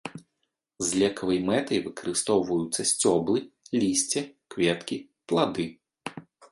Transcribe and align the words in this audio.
З 0.87 1.01
лекавай 1.01 1.39
мэтай 1.49 1.79
выкарыстоўваюцца 1.89 2.81
сцёблы, 2.95 3.37
лісце, 3.81 4.19
кветкі, 4.55 4.97
плады. 5.33 5.65